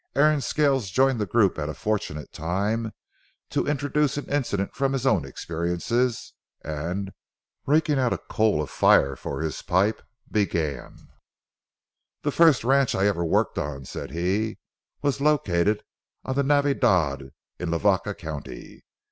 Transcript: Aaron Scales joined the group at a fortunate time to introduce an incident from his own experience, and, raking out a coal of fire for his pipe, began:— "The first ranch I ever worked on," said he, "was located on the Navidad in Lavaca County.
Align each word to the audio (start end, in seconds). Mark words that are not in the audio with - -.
Aaron 0.15 0.41
Scales 0.41 0.89
joined 0.89 1.19
the 1.21 1.27
group 1.27 1.59
at 1.59 1.69
a 1.69 1.75
fortunate 1.75 2.33
time 2.33 2.91
to 3.51 3.67
introduce 3.67 4.17
an 4.17 4.25
incident 4.33 4.73
from 4.73 4.93
his 4.93 5.05
own 5.05 5.25
experience, 5.25 5.91
and, 6.63 7.13
raking 7.67 7.99
out 7.99 8.11
a 8.11 8.17
coal 8.17 8.63
of 8.63 8.71
fire 8.71 9.15
for 9.15 9.41
his 9.41 9.61
pipe, 9.61 10.01
began:— 10.31 11.07
"The 12.23 12.31
first 12.31 12.63
ranch 12.63 12.95
I 12.95 13.05
ever 13.05 13.23
worked 13.23 13.59
on," 13.59 13.85
said 13.85 14.09
he, 14.09 14.57
"was 15.03 15.21
located 15.21 15.83
on 16.25 16.33
the 16.33 16.41
Navidad 16.41 17.29
in 17.59 17.69
Lavaca 17.69 18.15
County. 18.15 18.83